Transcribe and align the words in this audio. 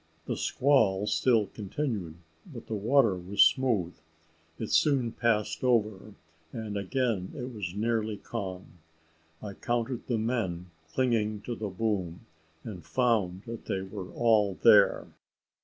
The 0.25 0.35
squall 0.35 1.05
still 1.05 1.45
continued, 1.45 2.15
but 2.51 2.65
the 2.65 2.73
water 2.73 3.15
was 3.15 3.43
smooth. 3.43 3.93
It 4.57 4.71
soon 4.71 5.11
passed 5.11 5.63
over, 5.63 6.15
and 6.51 6.75
again 6.75 7.31
it 7.35 7.53
was 7.53 7.75
nearly 7.75 8.17
calm. 8.17 8.79
I 9.43 9.53
counted 9.53 10.07
the 10.07 10.17
men 10.17 10.71
clinging 10.91 11.41
to 11.41 11.53
the 11.53 11.69
boom, 11.69 12.25
and 12.63 12.83
found 12.83 13.43
that 13.43 13.65
they 13.65 13.81
were 13.83 14.09
all 14.13 14.55
there. 14.63 15.09